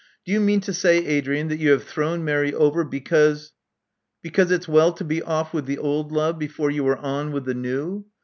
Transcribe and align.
"Do 0.25 0.31
you 0.31 0.39
mean 0.39 0.61
to 0.61 0.73
say, 0.73 1.05
Adrian, 1.05 1.47
that 1.49 1.59
you 1.59 1.69
have 1.69 1.83
thrown 1.83 2.23
Mary 2.25 2.55
over 2.55 2.83
because 2.83 3.53
Because 4.23 4.49
it's 4.49 4.67
well 4.67 4.91
to 4.93 5.03
be 5.03 5.19
ofif 5.21 5.53
with 5.53 5.67
the 5.67 5.77
old 5.77 6.11
love, 6.11 6.39
before 6.39 6.71
you 6.71 6.87
are 6.87 6.97
on 6.97 7.31
with 7.31 7.45
the 7.45 7.53
new? 7.53 8.05